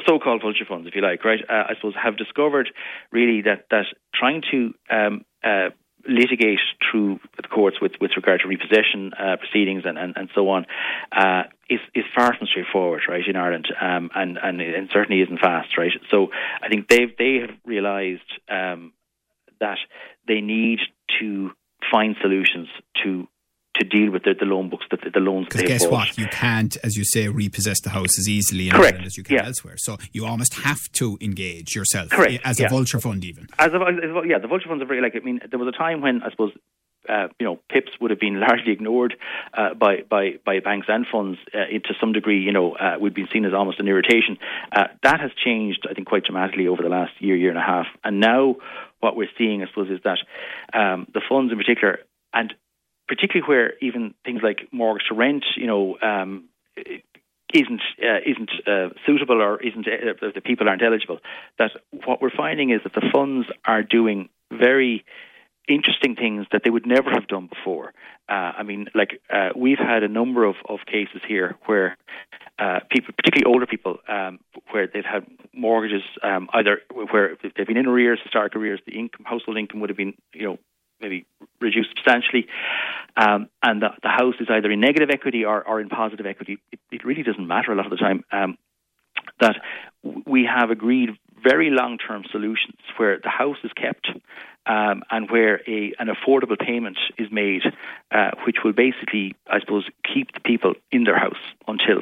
So-called 0.07 0.41
vulture 0.41 0.65
funds, 0.67 0.87
if 0.87 0.95
you 0.95 1.01
like, 1.01 1.23
right? 1.23 1.39
Uh, 1.47 1.63
I 1.69 1.75
suppose 1.75 1.93
have 2.01 2.17
discovered 2.17 2.69
really 3.11 3.41
that 3.43 3.67
that 3.69 3.85
trying 4.13 4.41
to 4.51 4.73
um, 4.89 5.21
uh, 5.43 5.69
litigate 6.07 6.59
through 6.89 7.19
the 7.37 7.47
courts 7.47 7.77
with, 7.81 7.93
with 7.99 8.11
regard 8.15 8.41
to 8.41 8.47
repossession 8.47 9.11
uh, 9.19 9.37
proceedings 9.37 9.83
and, 9.85 9.97
and, 9.97 10.13
and 10.15 10.29
so 10.35 10.49
on 10.49 10.65
uh, 11.11 11.43
is, 11.69 11.79
is 11.93 12.03
far 12.15 12.35
from 12.37 12.47
straightforward, 12.47 13.01
right, 13.09 13.23
in 13.27 13.35
Ireland, 13.35 13.67
um, 13.81 14.09
and, 14.13 14.37
and, 14.37 14.89
certainly 14.93 15.21
isn't 15.21 15.39
fast, 15.39 15.77
right? 15.77 15.91
So 16.11 16.27
I 16.61 16.69
think 16.69 16.87
they've, 16.87 17.15
they 17.17 17.39
have 17.41 17.57
realised 17.65 18.21
um, 18.49 18.93
that 19.59 19.77
they 20.27 20.41
need 20.41 20.79
to 21.19 21.51
find 21.91 22.15
solutions 22.21 22.67
to 23.03 23.27
to 23.79 23.85
deal 23.85 24.11
with 24.11 24.23
the, 24.23 24.33
the 24.37 24.45
loan 24.45 24.69
books, 24.69 24.85
the, 24.89 24.97
the 25.13 25.19
loans. 25.19 25.47
Because 25.47 25.63
guess 25.63 25.83
bought. 25.83 25.91
what? 25.91 26.17
You 26.17 26.27
can't, 26.27 26.77
as 26.83 26.95
you 26.95 27.03
say, 27.03 27.27
repossess 27.27 27.81
the 27.81 27.89
house 27.89 28.17
as 28.17 28.27
easily 28.27 28.67
in 28.67 28.71
Correct. 28.71 28.93
Ireland 28.93 29.07
as 29.07 29.17
you 29.17 29.23
can 29.23 29.35
yeah. 29.35 29.45
elsewhere. 29.45 29.75
So 29.77 29.97
you 30.11 30.25
almost 30.25 30.55
have 30.55 30.81
to 30.93 31.17
engage 31.21 31.75
yourself 31.75 32.09
Correct. 32.09 32.41
as 32.45 32.59
yeah. 32.59 32.67
a 32.67 32.69
vulture 32.69 32.99
fund, 32.99 33.25
even. 33.25 33.47
As 33.59 33.71
a, 33.73 33.77
as 33.77 34.25
yeah, 34.27 34.39
the 34.39 34.47
vulture 34.47 34.67
funds 34.67 34.83
are 34.83 34.87
very 34.87 35.01
like. 35.01 35.15
I 35.15 35.19
mean, 35.19 35.39
there 35.49 35.59
was 35.59 35.67
a 35.67 35.77
time 35.77 36.01
when 36.01 36.21
I 36.23 36.29
suppose 36.31 36.51
uh, 37.07 37.27
you 37.39 37.45
know, 37.45 37.59
PIPs 37.69 37.91
would 38.01 38.11
have 38.11 38.19
been 38.19 38.39
largely 38.47 38.71
ignored 38.71 39.15
uh, 39.53 39.73
by, 39.73 39.97
by, 40.09 40.39
by 40.45 40.59
banks 40.59 40.87
and 40.89 41.05
funds 41.11 41.37
uh, 41.53 41.65
to 41.67 41.93
some 41.99 42.13
degree. 42.13 42.39
You 42.39 42.51
know, 42.51 42.73
uh, 42.73 42.95
we've 42.99 43.13
been 43.13 43.27
seen 43.31 43.45
as 43.45 43.53
almost 43.53 43.79
an 43.79 43.87
irritation. 43.87 44.37
Uh, 44.71 44.85
that 45.03 45.19
has 45.19 45.31
changed, 45.43 45.85
I 45.89 45.93
think, 45.93 46.07
quite 46.07 46.23
dramatically 46.23 46.67
over 46.67 46.81
the 46.81 46.89
last 46.89 47.13
year, 47.19 47.35
year 47.35 47.49
and 47.49 47.59
a 47.59 47.61
half. 47.61 47.87
And 48.03 48.19
now, 48.19 48.55
what 48.99 49.15
we're 49.15 49.29
seeing, 49.37 49.61
I 49.61 49.67
suppose, 49.67 49.89
is 49.89 49.99
that 50.03 50.19
um, 50.73 51.07
the 51.13 51.21
funds 51.27 51.51
in 51.51 51.57
particular, 51.57 51.99
and 52.33 52.53
particularly 53.07 53.47
where 53.47 53.73
even 53.81 54.13
things 54.23 54.41
like 54.43 54.67
mortgage 54.71 55.07
to 55.09 55.15
rent, 55.15 55.45
you 55.55 55.67
know, 55.67 55.97
um, 56.01 56.45
isn't 57.53 57.81
uh, 58.03 58.19
isn't 58.25 58.51
uh, 58.67 58.89
suitable 59.05 59.41
or 59.41 59.61
isn't 59.61 59.87
uh, 59.87 60.27
the 60.33 60.41
people 60.41 60.67
aren't 60.67 60.81
eligible. 60.81 61.19
That 61.57 61.71
what 62.05 62.21
we're 62.21 62.35
finding 62.35 62.71
is 62.71 62.81
that 62.83 62.93
the 62.93 63.09
funds 63.13 63.47
are 63.65 63.83
doing 63.83 64.29
very 64.51 65.05
interesting 65.67 66.15
things 66.15 66.45
that 66.51 66.61
they 66.63 66.69
would 66.69 66.85
never 66.85 67.09
have 67.09 67.27
done 67.27 67.47
before. 67.47 67.93
Uh, 68.29 68.51
I 68.57 68.63
mean, 68.63 68.87
like 68.93 69.21
uh, 69.33 69.49
we've 69.55 69.79
had 69.79 70.03
a 70.03 70.07
number 70.07 70.43
of, 70.43 70.55
of 70.67 70.79
cases 70.85 71.21
here 71.27 71.55
where 71.65 71.97
uh, 72.59 72.79
people, 72.91 73.13
particularly 73.15 73.51
older 73.51 73.65
people, 73.65 73.97
um, 74.07 74.39
where 74.71 74.87
they've 74.87 75.05
had 75.05 75.25
mortgages 75.53 76.03
um, 76.23 76.49
either 76.53 76.81
where 77.11 77.37
they've 77.41 77.67
been 77.67 77.77
in 77.77 77.87
arrears, 77.87 78.19
historic 78.23 78.55
arrears, 78.55 78.79
the 78.85 78.97
income, 78.97 79.25
household 79.25 79.57
income 79.57 79.79
would 79.79 79.89
have 79.89 79.97
been, 79.97 80.13
you 80.33 80.45
know, 80.45 80.57
maybe 81.01 81.25
reduced 81.59 81.89
substantially, 81.89 82.47
um, 83.17 83.49
and 83.63 83.81
the, 83.81 83.89
the, 84.03 84.09
house 84.09 84.35
is 84.39 84.47
either 84.49 84.69
in 84.71 84.79
negative 84.79 85.09
equity 85.11 85.45
or, 85.45 85.65
or 85.65 85.79
in 85.79 85.89
positive 85.89 86.25
equity. 86.25 86.57
It, 86.71 86.79
it, 86.91 87.05
really 87.05 87.23
doesn't 87.23 87.47
matter 87.47 87.71
a 87.71 87.75
lot 87.75 87.85
of 87.85 87.91
the 87.91 87.97
time. 87.97 88.23
Um, 88.31 88.57
that 89.39 89.55
we 90.25 90.45
have 90.45 90.69
agreed 90.69 91.11
very 91.41 91.69
long 91.69 91.97
term 91.97 92.23
solutions 92.31 92.77
where 92.97 93.19
the 93.21 93.29
house 93.29 93.57
is 93.63 93.71
kept 93.73 94.07
um, 94.65 95.03
and 95.11 95.29
where 95.29 95.61
a, 95.67 95.93
an 95.99 96.07
affordable 96.07 96.59
payment 96.59 96.97
is 97.17 97.27
made, 97.31 97.61
uh, 98.11 98.31
which 98.45 98.57
will 98.63 98.73
basically, 98.73 99.35
I 99.47 99.59
suppose, 99.59 99.85
keep 100.13 100.33
the 100.33 100.39
people 100.39 100.73
in 100.91 101.03
their 101.03 101.17
house 101.17 101.33
until 101.67 102.01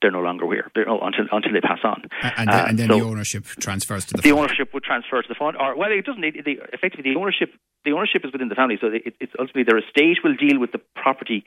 they're 0.00 0.12
no 0.12 0.20
longer 0.20 0.46
here 0.46 0.70
they're, 0.74 0.88
oh, 0.88 1.00
until 1.00 1.26
until 1.32 1.52
they 1.52 1.60
pass 1.60 1.80
on. 1.82 2.04
And, 2.22 2.48
uh, 2.48 2.66
and 2.68 2.78
then 2.78 2.88
so 2.88 2.98
the 2.98 3.04
ownership 3.04 3.44
transfers 3.44 4.04
to 4.06 4.14
the. 4.14 4.22
Fund. 4.22 4.24
The 4.24 4.30
fund. 4.30 4.50
ownership 4.50 4.74
would 4.74 4.84
transfer 4.84 5.20
to 5.20 5.28
the 5.28 5.34
fund, 5.34 5.56
or 5.56 5.76
well, 5.76 5.90
it 5.90 6.04
doesn't. 6.04 6.24
It, 6.24 6.36
it, 6.36 6.58
effectively, 6.72 7.12
the 7.12 7.18
ownership 7.18 7.50
the 7.88 7.96
ownership 7.96 8.24
is 8.24 8.32
within 8.32 8.48
the 8.48 8.54
family, 8.54 8.76
so 8.80 8.88
it, 8.88 9.14
it's 9.20 9.32
ultimately 9.38 9.64
their 9.64 9.78
estate 9.78 10.18
will 10.22 10.36
deal 10.36 10.58
with 10.58 10.72
the 10.72 10.80
property 10.94 11.44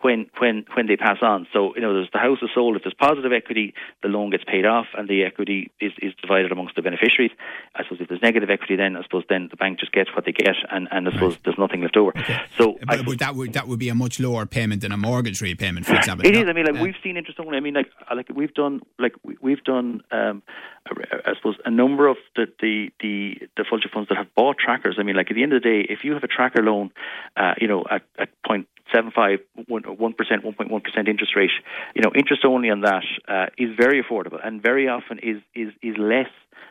when 0.00 0.26
when 0.38 0.64
when 0.74 0.86
they 0.86 0.96
pass 0.96 1.18
on. 1.22 1.46
So 1.52 1.74
you 1.74 1.82
know, 1.82 1.92
there's 1.92 2.08
the 2.12 2.18
house 2.18 2.38
is 2.42 2.50
sold. 2.54 2.76
If 2.76 2.82
there's 2.84 2.94
positive 2.94 3.32
equity, 3.32 3.74
the 4.02 4.08
loan 4.08 4.30
gets 4.30 4.44
paid 4.44 4.64
off, 4.64 4.86
and 4.96 5.08
the 5.08 5.24
equity 5.24 5.70
is, 5.80 5.92
is 6.00 6.12
divided 6.20 6.50
amongst 6.50 6.76
the 6.76 6.82
beneficiaries. 6.82 7.30
I 7.74 7.84
suppose 7.84 8.00
if 8.00 8.08
there's 8.08 8.22
negative 8.22 8.50
equity, 8.50 8.76
then 8.76 8.96
I 8.96 9.02
suppose 9.02 9.24
then 9.28 9.48
the 9.50 9.56
bank 9.56 9.80
just 9.80 9.92
gets 9.92 10.10
what 10.14 10.24
they 10.24 10.32
get, 10.32 10.56
and, 10.70 10.88
and 10.90 11.08
I 11.08 11.12
suppose 11.12 11.34
right. 11.34 11.44
there's 11.44 11.58
nothing 11.58 11.82
left 11.82 11.96
over. 11.96 12.16
Okay. 12.16 12.40
So 12.56 12.78
but, 12.86 13.04
but 13.04 13.18
that 13.18 13.34
would 13.34 13.52
that 13.52 13.68
would 13.68 13.78
be 13.78 13.90
a 13.90 13.94
much 13.94 14.18
lower 14.18 14.46
payment 14.46 14.82
than 14.82 14.92
a 14.92 14.96
mortgage 14.96 15.40
repayment, 15.40 15.86
for 15.86 15.94
example. 16.00 16.26
It 16.26 16.36
is. 16.36 16.44
I 16.48 16.52
mean, 16.52 16.66
like 16.66 16.82
we've 16.82 16.96
seen 17.02 17.16
interest 17.16 17.38
only. 17.38 17.56
I 17.56 17.60
mean, 17.60 17.74
like 17.74 17.90
like 18.14 18.28
we've 18.34 18.54
done 18.54 18.80
like 18.98 19.14
we've 19.40 19.62
done. 19.64 20.02
Um, 20.10 20.42
I 20.86 21.34
suppose 21.36 21.56
a 21.64 21.70
number 21.70 22.08
of 22.08 22.16
the 22.36 22.46
the 22.60 22.90
the, 23.00 23.34
the 23.56 23.64
vulture 23.68 23.88
funds 23.92 24.08
that 24.08 24.18
have 24.18 24.34
bought 24.34 24.56
trackers. 24.58 24.96
I 24.98 25.02
mean, 25.02 25.16
like 25.16 25.30
at 25.30 25.34
the 25.34 25.42
end 25.42 25.52
of 25.52 25.62
the 25.62 25.68
day, 25.68 25.86
if 25.88 26.04
you 26.04 26.14
have 26.14 26.24
a 26.24 26.28
tracker 26.28 26.62
loan, 26.62 26.90
uh, 27.36 27.54
you 27.60 27.68
know, 27.68 27.84
at, 27.88 28.02
at 28.18 28.30
point 28.44 28.66
seven 28.92 29.10
five 29.14 29.38
one 29.68 30.12
percent, 30.14 30.44
one 30.44 30.54
point 30.54 30.70
one 30.70 30.80
percent 30.80 31.08
interest 31.08 31.36
rate, 31.36 31.50
you 31.94 32.02
know, 32.02 32.12
interest 32.14 32.44
only 32.44 32.70
on 32.70 32.80
that 32.82 33.04
uh, 33.28 33.46
is 33.56 33.70
very 33.76 34.02
affordable 34.02 34.44
and 34.44 34.62
very 34.62 34.88
often 34.88 35.18
is 35.18 35.40
is 35.54 35.72
is 35.82 35.96
less 35.98 36.30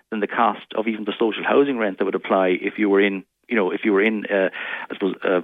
than 0.09 0.19
the 0.19 0.27
cost 0.27 0.65
of 0.75 0.87
even 0.87 1.05
the 1.05 1.13
social 1.17 1.43
housing 1.43 1.77
rent 1.77 1.97
that 1.97 2.05
would 2.05 2.15
apply 2.15 2.49
if 2.49 2.77
you 2.77 2.89
were 2.89 3.01
in 3.01 3.23
you 3.51 3.57
know, 3.57 3.69
if 3.69 3.83
you 3.83 3.91
were 3.91 4.01
in, 4.01 4.25
uh, 4.27 4.49
I 4.89 4.93
suppose, 4.93 5.15
uh, 5.23 5.41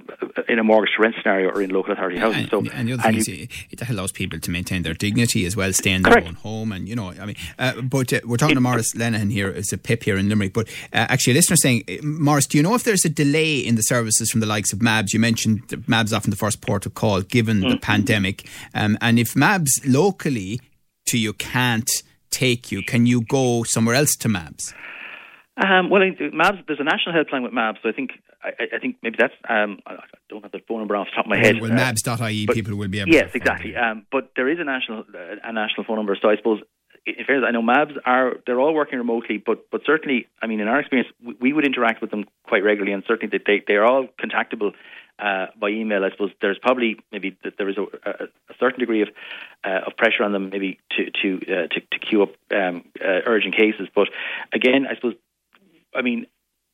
in 0.48 0.58
a 0.58 0.64
mortgage 0.64 0.94
to 0.96 1.02
rent 1.02 1.14
scenario 1.20 1.50
or 1.50 1.60
in 1.60 1.70
local 1.70 1.92
authority 1.92 2.16
housing. 2.16 2.40
And, 2.40 2.50
so, 2.50 2.64
and 2.72 2.88
the 2.88 2.94
other 2.94 3.02
thing 3.02 3.16
is, 3.16 3.28
it 3.28 3.88
allows 3.88 4.12
people 4.12 4.40
to 4.40 4.50
maintain 4.50 4.82
their 4.82 4.94
dignity 4.94 5.44
as 5.44 5.54
well, 5.54 5.70
stay 5.74 5.92
in 5.92 6.02
their 6.02 6.14
correct. 6.14 6.28
own 6.28 6.34
home, 6.34 6.72
and 6.72 6.88
you 6.88 6.96
know, 6.96 7.10
I 7.10 7.26
mean, 7.26 7.36
uh, 7.58 7.82
but 7.82 8.10
uh, 8.14 8.20
we're 8.24 8.38
talking 8.38 8.52
it, 8.52 8.54
to 8.54 8.62
Maurice 8.62 8.94
Lenihan 8.94 9.30
here 9.30 9.48
as 9.54 9.74
a 9.74 9.78
PIP 9.78 10.04
here 10.04 10.16
in 10.16 10.30
Limerick. 10.30 10.54
But 10.54 10.68
uh, 10.94 11.04
actually, 11.10 11.34
a 11.34 11.36
listener 11.36 11.56
saying, 11.56 11.84
uh, 11.86 11.96
Maurice, 12.02 12.46
do 12.46 12.56
you 12.56 12.62
know 12.62 12.74
if 12.74 12.84
there's 12.84 13.04
a 13.04 13.10
delay 13.10 13.58
in 13.58 13.74
the 13.74 13.82
services 13.82 14.30
from 14.30 14.40
the 14.40 14.46
likes 14.46 14.72
of 14.72 14.80
MABS? 14.80 15.12
You 15.12 15.20
mentioned 15.20 15.68
MABS 15.86 16.14
often 16.14 16.30
the 16.30 16.36
first 16.36 16.62
port 16.62 16.86
of 16.86 16.94
call 16.94 17.20
given 17.20 17.60
mm. 17.60 17.70
the 17.70 17.76
pandemic, 17.76 18.48
um, 18.72 18.96
and 19.02 19.18
if 19.18 19.34
MABS 19.34 19.82
locally 19.86 20.62
to 21.08 21.18
you 21.18 21.34
can't 21.34 21.90
take 22.30 22.72
you, 22.72 22.82
can 22.82 23.04
you 23.04 23.20
go 23.20 23.64
somewhere 23.64 23.94
else 23.94 24.16
to 24.16 24.28
MABS? 24.28 24.72
Um, 25.58 25.90
well, 25.90 26.02
MABS, 26.02 26.64
there's 26.66 26.78
a 26.78 26.84
national 26.84 27.14
helpline 27.14 27.42
with 27.42 27.52
MABS, 27.52 27.78
so 27.82 27.88
I 27.88 27.92
think 27.92 28.12
I, 28.42 28.76
I 28.76 28.78
think 28.78 28.96
maybe 29.02 29.16
that's 29.18 29.34
um, 29.48 29.80
I 29.86 29.96
don't 30.28 30.42
have 30.42 30.52
the 30.52 30.60
phone 30.68 30.78
number 30.78 30.94
off 30.94 31.08
the 31.10 31.16
top 31.16 31.24
of 31.24 31.30
my 31.30 31.38
head. 31.38 31.60
Well, 31.60 31.70
MABS.ie 31.70 32.46
uh, 32.48 32.52
people 32.52 32.76
will 32.76 32.88
be 32.88 33.00
able. 33.00 33.12
Yes, 33.12 33.30
exactly. 33.34 33.74
Um, 33.74 34.06
but 34.12 34.30
there 34.36 34.48
is 34.48 34.58
a 34.60 34.64
national 34.64 35.04
a 35.42 35.52
national 35.52 35.84
phone 35.84 35.96
number, 35.96 36.16
so 36.20 36.28
I 36.28 36.36
suppose. 36.36 36.60
In 37.06 37.24
fairness, 37.24 37.46
I 37.48 37.52
know 37.52 37.62
MABS 37.62 37.94
are 38.04 38.34
they're 38.44 38.60
all 38.60 38.74
working 38.74 38.98
remotely, 38.98 39.38
but 39.38 39.70
but 39.70 39.80
certainly, 39.86 40.26
I 40.42 40.46
mean, 40.46 40.60
in 40.60 40.68
our 40.68 40.78
experience, 40.78 41.08
we, 41.24 41.34
we 41.40 41.52
would 41.54 41.64
interact 41.64 42.02
with 42.02 42.10
them 42.10 42.26
quite 42.42 42.62
regularly, 42.62 42.92
and 42.92 43.02
certainly 43.06 43.38
they 43.38 43.42
they, 43.44 43.64
they 43.66 43.74
are 43.74 43.84
all 43.84 44.08
contactable 44.22 44.74
uh, 45.18 45.46
by 45.58 45.70
email. 45.70 46.04
I 46.04 46.10
suppose 46.10 46.30
there's 46.42 46.58
probably 46.58 46.96
maybe 47.10 47.36
there 47.56 47.68
is 47.68 47.76
a, 47.78 47.82
a, 48.08 48.24
a 48.24 48.54
certain 48.60 48.80
degree 48.80 49.02
of 49.02 49.08
uh, 49.64 49.86
of 49.86 49.96
pressure 49.96 50.22
on 50.22 50.32
them, 50.32 50.50
maybe 50.50 50.78
to 50.96 51.10
to 51.22 51.36
uh, 51.50 51.66
to, 51.68 51.80
to 51.80 51.98
queue 51.98 52.22
up 52.22 52.30
um, 52.52 52.84
uh, 53.00 53.20
urgent 53.26 53.56
cases. 53.56 53.88
But 53.94 54.08
again, 54.52 54.86
I 54.86 54.94
suppose 54.94 55.14
I 55.94 56.02
mean, 56.02 56.26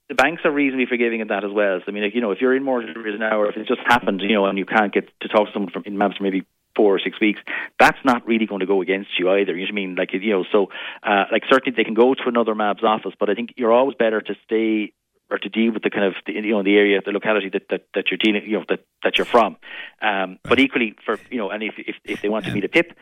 the 0.08 0.14
banks 0.14 0.42
are 0.44 0.52
reasonably 0.52 0.86
forgiving 0.86 1.20
in 1.20 1.28
that 1.28 1.44
as 1.44 1.50
well. 1.52 1.78
So, 1.80 1.84
I 1.88 1.90
mean, 1.92 2.02
like, 2.02 2.14
you 2.14 2.20
know, 2.20 2.30
if 2.30 2.40
you're 2.40 2.54
in 2.54 2.62
mortgage 2.62 2.94
arrears 2.96 3.18
now, 3.18 3.40
or 3.40 3.48
if 3.48 3.56
it 3.56 3.66
just 3.66 3.80
happened, 3.86 4.20
you 4.20 4.34
know, 4.34 4.46
and 4.46 4.58
you 4.58 4.66
can't 4.66 4.92
get 4.92 5.08
to 5.20 5.28
talk 5.28 5.46
to 5.46 5.52
someone 5.52 5.70
from 5.70 5.84
in 5.86 5.96
MABS 5.96 6.18
for 6.18 6.22
maybe 6.22 6.46
four 6.76 6.94
or 6.94 6.98
six 6.98 7.18
weeks, 7.20 7.40
that's 7.78 7.98
not 8.04 8.26
really 8.26 8.46
going 8.46 8.60
to 8.60 8.66
go 8.66 8.82
against 8.82 9.10
you 9.18 9.30
either. 9.30 9.52
You 9.52 9.64
know 9.64 9.64
what 9.64 9.70
I 9.70 9.74
mean? 9.74 9.94
Like, 9.94 10.10
you 10.12 10.32
know, 10.32 10.44
so, 10.52 10.66
uh, 11.02 11.24
like, 11.32 11.42
certainly 11.50 11.74
they 11.76 11.84
can 11.84 11.94
go 11.94 12.14
to 12.14 12.22
another 12.26 12.54
MABS 12.54 12.82
office, 12.82 13.12
but 13.18 13.30
I 13.30 13.34
think 13.34 13.54
you're 13.56 13.72
always 13.72 13.96
better 13.96 14.20
to 14.20 14.34
stay 14.44 14.92
or 15.30 15.38
to 15.38 15.48
deal 15.48 15.72
with 15.72 15.82
the 15.82 15.90
kind 15.90 16.04
of 16.04 16.14
the, 16.26 16.32
you 16.32 16.52
know 16.52 16.62
the 16.62 16.76
area, 16.76 17.00
the 17.04 17.10
locality 17.10 17.48
that, 17.48 17.62
that, 17.70 17.86
that 17.94 18.04
you're 18.10 18.18
dealing, 18.22 18.42
you 18.46 18.58
know 18.58 18.64
that, 18.68 18.84
that 19.02 19.16
you're 19.16 19.24
from. 19.24 19.56
Um. 20.02 20.38
But 20.42 20.60
equally, 20.60 20.94
for 21.04 21.18
you 21.30 21.38
know, 21.38 21.50
and 21.50 21.62
if 21.62 21.74
if, 21.78 21.96
if 22.04 22.22
they 22.22 22.28
want 22.28 22.44
to 22.44 22.52
meet 22.52 22.64
a 22.64 22.68
PIP, 22.68 22.92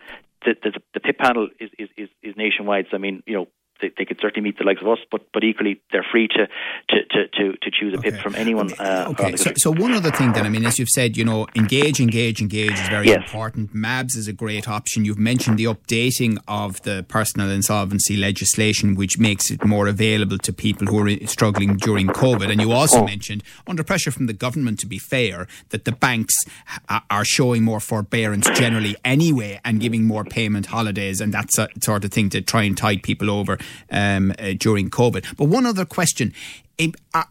the, 0.45 0.55
the, 0.63 0.81
the 0.95 1.01
PIP 1.01 1.19
panel 1.19 1.49
is, 1.59 1.71
is, 1.79 2.09
is 2.23 2.35
nationwide. 2.37 2.87
So 2.91 2.97
I 2.97 3.01
mean, 3.01 3.23
you 3.27 3.35
know, 3.35 3.49
they, 3.83 3.93
they 3.99 4.05
could 4.07 4.19
certainly 4.23 4.49
meet 4.49 4.59
the 4.59 4.65
likes 4.65 4.81
of 4.81 4.89
us, 4.89 4.99
but 5.11 5.27
but 5.35 5.45
equally 5.45 5.81
they're 5.91 6.07
free 6.11 6.29
to 6.29 6.47
to, 6.89 7.05
to, 7.11 7.29
to, 7.29 7.53
to 7.61 7.71
choose 7.71 7.95
a 7.95 7.99
okay. 7.99 8.13
PIP 8.13 8.21
from 8.21 8.35
anyone. 8.37 8.73
Okay, 8.73 8.85
uh, 8.85 9.11
okay. 9.11 9.37
So, 9.37 9.53
so 9.57 9.71
one 9.71 9.93
other 9.93 10.11
thing 10.11 10.33
then, 10.33 10.47
I 10.47 10.49
mean, 10.49 10.65
as 10.65 10.79
you've 10.79 10.89
said, 10.89 11.17
you 11.17 11.25
know, 11.25 11.47
engage, 11.55 12.01
engage, 12.01 12.41
engage 12.41 12.73
is 12.73 12.89
very 12.89 13.09
yes. 13.09 13.23
important. 13.25 13.75
MABS 13.75 14.17
is 14.17 14.29
a 14.29 14.33
great 14.33 14.69
option. 14.69 15.05
You've 15.05 15.19
mentioned 15.19 15.59
the 15.59 15.65
updating 15.65 16.39
of 16.49 16.81
the 16.83 17.05
personal 17.09 17.51
insolvency 17.51 18.17
legislation, 18.17 18.95
which 18.95 19.19
makes 19.19 19.51
it 19.51 19.65
more 19.65 19.89
available 19.89 20.39
to 20.39 20.53
people 20.53 20.87
who 20.87 21.07
are 21.07 21.27
struggling 21.27 21.77
during 21.77 22.07
COVID. 22.09 22.51
And 22.51 22.61
you 22.61 22.73
also 22.73 23.03
oh. 23.03 23.05
mentioned, 23.05 23.43
under 23.67 23.83
pressure 23.83 24.11
from 24.11 24.27
the 24.27 24.33
government, 24.33 24.79
to 24.81 24.87
be 24.87 24.99
fair, 24.99 25.49
that 25.71 25.85
the 25.85 25.93
banks 25.93 26.35
are 26.89 27.25
showing 27.25 27.65
more 27.65 27.81
forbearance 27.81 28.49
generally 28.51 28.97
anyway 29.05 29.61
and 29.65 29.81
giving 29.81 30.05
more 30.05 30.25
payment 30.25 30.67
holidays 30.67 31.21
and 31.21 31.35
that 31.35 31.51
sort 31.53 32.05
of 32.05 32.11
thing 32.11 32.29
to 32.31 32.41
try 32.41 32.63
and 32.63 32.77
tide 32.77 33.03
people 33.03 33.31
over 33.31 33.59
um, 33.91 34.33
uh, 34.39 34.53
during 34.59 34.91
COVID. 34.91 35.37
But 35.37 35.47
one 35.47 35.67
other 35.67 35.85
question 35.85 36.33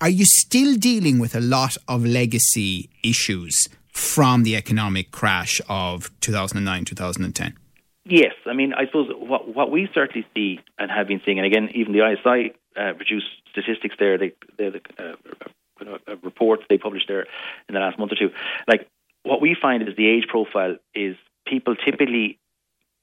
are 0.02 0.10
you 0.10 0.24
still 0.26 0.76
dealing 0.76 1.20
with 1.20 1.36
a 1.36 1.42
lot 1.42 1.76
of 1.88 2.06
legacy 2.06 2.90
issues 3.04 3.68
from 3.92 4.44
the 4.44 4.56
economic 4.56 5.12
crash 5.12 5.60
of 5.68 6.10
2009 6.22 6.86
2010? 6.86 7.58
Yes, 8.06 8.34
I 8.46 8.54
mean, 8.54 8.74
I 8.74 8.86
suppose 8.86 9.10
what 9.16 9.54
what 9.54 9.70
we 9.70 9.88
certainly 9.94 10.26
see 10.34 10.60
and 10.80 10.90
have 10.90 11.08
been 11.08 11.22
seeing, 11.24 11.38
and 11.38 11.46
again, 11.46 11.70
even 11.76 11.94
the 11.94 12.00
ISI 12.00 12.54
uh, 12.76 12.94
produced 12.94 13.28
statistics 13.52 13.96
there. 14.00 14.18
They, 14.18 14.34
they 14.58 14.70
the 14.70 14.82
uh, 15.00 15.98
a 16.08 16.16
report 16.18 16.62
they 16.70 16.78
published 16.78 17.08
there 17.08 17.26
in 17.68 17.74
the 17.74 17.80
last 17.80 18.00
month 18.00 18.12
or 18.12 18.16
two. 18.16 18.32
Like 18.68 18.88
what 19.24 19.42
we 19.42 19.56
find 19.60 19.88
is 19.88 19.96
the 19.96 20.08
age 20.08 20.26
profile 20.28 20.78
is 20.96 21.16
people 21.46 21.76
typically 21.76 22.40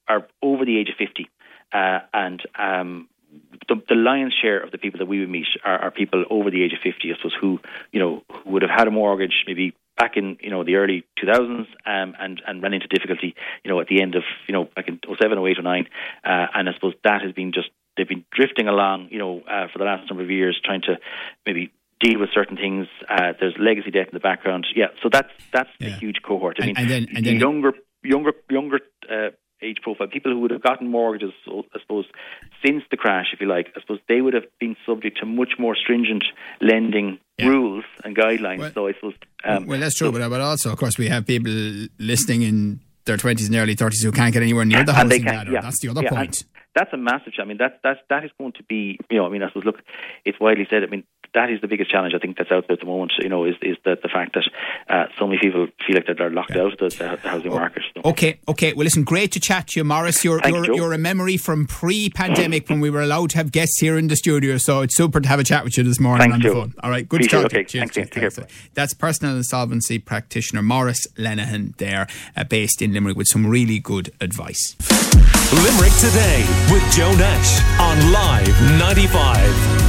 are 0.07 0.27
over 0.41 0.65
the 0.65 0.77
age 0.77 0.89
of 0.89 0.95
fifty, 0.95 1.29
uh, 1.73 1.99
and 2.13 2.41
um, 2.57 3.07
the, 3.67 3.75
the, 3.87 3.95
lion's 3.95 4.33
share 4.33 4.61
of 4.61 4.71
the 4.71 4.77
people 4.77 4.99
that 4.99 5.05
we 5.05 5.19
would 5.19 5.29
meet 5.29 5.47
are, 5.63 5.77
are, 5.77 5.91
people 5.91 6.25
over 6.29 6.49
the 6.49 6.63
age 6.63 6.73
of 6.73 6.79
50, 6.83 7.11
I 7.11 7.15
suppose, 7.17 7.35
who, 7.39 7.59
you 7.91 7.99
know, 7.99 8.23
who 8.31 8.51
would 8.51 8.61
have 8.63 8.71
had 8.71 8.87
a 8.87 8.91
mortgage 8.91 9.43
maybe 9.45 9.75
back 9.97 10.15
in, 10.15 10.37
you 10.41 10.49
know, 10.49 10.63
the 10.63 10.75
early 10.75 11.05
2000s 11.21 11.67
um, 11.85 12.15
and, 12.19 12.41
and 12.47 12.63
ran 12.63 12.73
into 12.73 12.87
difficulty, 12.87 13.35
you 13.63 13.71
know, 13.71 13.79
at 13.79 13.87
the 13.87 14.01
end 14.01 14.15
of, 14.15 14.23
you 14.47 14.53
know, 14.53 14.67
back 14.75 14.87
in 14.87 14.99
07, 15.05 15.37
08, 15.37 15.57
09. 15.61 15.87
Uh, 16.23 16.47
and 16.55 16.69
I 16.69 16.73
suppose 16.73 16.93
that 17.03 17.21
has 17.21 17.33
been 17.33 17.51
just, 17.53 17.69
they've 17.97 18.07
been 18.07 18.25
drifting 18.31 18.67
along, 18.67 19.09
you 19.11 19.19
know, 19.19 19.41
uh, 19.41 19.67
for 19.71 19.77
the 19.77 19.85
last 19.85 20.09
number 20.09 20.23
of 20.23 20.31
years, 20.31 20.59
trying 20.63 20.81
to 20.81 20.97
maybe 21.45 21.71
deal 21.99 22.19
with 22.19 22.29
certain 22.33 22.57
things. 22.57 22.87
Uh, 23.07 23.33
there's 23.39 23.55
legacy 23.59 23.91
debt 23.91 24.07
in 24.07 24.13
the 24.13 24.19
background. 24.19 24.65
Yeah, 24.75 24.87
so 25.03 25.09
that's 25.11 25.29
that's 25.51 25.69
yeah. 25.79 25.89
a 25.89 25.91
huge 25.91 26.21
cohort. 26.25 26.57
I 26.61 26.67
mean, 26.67 26.77
and, 26.77 26.89
then, 26.89 27.07
and 27.13 27.25
then 27.25 27.39
younger, 27.39 27.73
younger, 28.03 28.31
younger 28.49 28.79
uh, 29.09 29.29
age 29.61 29.77
profile, 29.81 30.07
people 30.07 30.31
who 30.31 30.39
would 30.39 30.51
have 30.51 30.61
gotten 30.61 30.89
mortgages, 30.89 31.33
I 31.47 31.79
suppose, 31.81 32.05
since 32.65 32.83
the 32.91 32.97
crash, 32.97 33.27
if 33.33 33.41
you 33.41 33.47
like, 33.47 33.67
I 33.75 33.81
suppose 33.81 33.99
they 34.07 34.21
would 34.21 34.33
have 34.33 34.45
been 34.59 34.75
subject 34.85 35.19
to 35.19 35.25
much 35.25 35.53
more 35.57 35.75
stringent 35.75 36.23
lending 36.61 37.19
yeah. 37.37 37.47
rules 37.47 37.83
and 38.03 38.15
guidelines. 38.15 38.59
Well, 38.59 38.71
so 38.73 38.87
I 38.87 38.93
suppose. 38.93 39.13
Um, 39.43 39.65
well, 39.67 39.79
that's 39.79 39.95
true, 39.95 40.07
so, 40.07 40.11
but, 40.11 40.29
but 40.29 40.41
also, 40.41 40.71
of 40.71 40.77
course, 40.77 40.97
we 40.97 41.07
have 41.07 41.25
people 41.25 41.51
listening 41.97 42.43
in 42.43 42.79
their 43.05 43.17
20s 43.17 43.47
and 43.47 43.55
early 43.55 43.75
30s 43.75 44.03
who 44.03 44.11
can't 44.11 44.33
get 44.33 44.43
anywhere 44.43 44.65
near 44.65 44.83
the 44.83 44.93
housing 44.93 45.23
ladder. 45.23 45.51
Yeah, 45.51 45.61
that's 45.61 45.81
the 45.81 45.89
other 45.89 46.03
yeah, 46.03 46.09
point. 46.09 46.43
That's 46.75 46.93
a 46.93 46.97
massive. 46.97 47.33
I 47.39 47.45
mean, 47.45 47.57
that 47.57 47.79
that 47.83 47.97
that 48.09 48.23
is 48.23 48.31
going 48.37 48.53
to 48.53 48.63
be. 48.63 48.99
You 49.09 49.17
know, 49.17 49.25
I 49.25 49.29
mean, 49.29 49.41
I 49.41 49.47
suppose. 49.47 49.65
Look, 49.65 49.81
it's 50.23 50.39
widely 50.39 50.67
said. 50.69 50.83
I 50.83 50.85
mean, 50.85 51.03
that 51.33 51.49
is 51.49 51.61
the 51.61 51.67
biggest 51.67 51.91
challenge 51.91 52.13
I 52.15 52.19
think 52.19 52.37
that's 52.37 52.51
out 52.51 52.67
there 52.67 52.73
at 52.73 52.79
the 52.79 52.85
moment. 52.85 53.13
You 53.19 53.29
know, 53.29 53.45
is 53.45 53.55
is 53.61 53.77
that 53.85 54.01
the 54.01 54.09
fact 54.09 54.35
that 54.35 54.49
uh, 54.89 55.05
so 55.17 55.27
many 55.27 55.39
people 55.39 55.67
feel 55.85 55.95
like 55.95 56.05
they're 56.17 56.29
locked 56.29 56.55
yeah. 56.55 56.61
out 56.63 56.73
of 56.73 56.79
the, 56.79 57.17
the, 57.21 57.29
housing 57.29 57.51
market. 57.51 57.83
So. 57.95 58.01
Okay, 58.05 58.39
okay. 58.47 58.73
Well, 58.73 58.83
listen, 58.83 59.03
great 59.03 59.31
to 59.33 59.39
chat 59.39 59.67
to 59.69 59.79
you, 59.79 59.83
Maurice. 59.83 60.23
You're 60.23 60.41
you're, 60.47 60.65
you. 60.65 60.75
you're, 60.75 60.93
a 60.93 60.97
memory 60.97 61.37
from 61.37 61.67
pre-pandemic 61.67 62.69
when 62.69 62.79
we 62.79 62.89
were 62.89 63.01
allowed 63.01 63.31
to 63.31 63.37
have 63.37 63.51
guests 63.51 63.79
here 63.79 63.97
in 63.97 64.07
the 64.07 64.15
studio. 64.15 64.57
So 64.57 64.81
it's 64.81 64.95
super 64.95 65.19
to 65.19 65.27
have 65.27 65.39
a 65.39 65.43
chat 65.43 65.63
with 65.63 65.77
you 65.77 65.83
this 65.83 65.99
morning 65.99 66.31
Thanks, 66.31 66.45
on 66.45 66.53
the 66.53 66.59
phone. 66.61 66.73
All 66.83 66.89
right, 66.89 67.07
good 67.07 67.21
Appreciate 67.21 67.37
to 67.37 67.43
talk. 67.43 67.53
Okay, 67.53 67.63
Cheers, 67.63 67.91
thanks. 67.91 68.15
Cheers, 68.15 68.35
thanks. 68.35 68.53
That's 68.73 68.93
personal 68.93 69.35
insolvency 69.35 69.99
practitioner 69.99 70.61
Maurice 70.61 71.07
Lenihan 71.17 71.75
there, 71.77 72.07
uh, 72.35 72.43
based 72.43 72.81
in 72.81 72.93
Limerick, 72.93 73.17
with 73.17 73.27
some 73.27 73.45
really 73.45 73.79
good 73.79 74.11
advice. 74.19 74.75
Limerick 75.51 75.93
today 75.93 76.45
with 76.71 76.83
Joe 76.93 77.11
Nash 77.15 77.59
on 77.79 78.11
Live 78.11 78.79
95. 78.79 79.88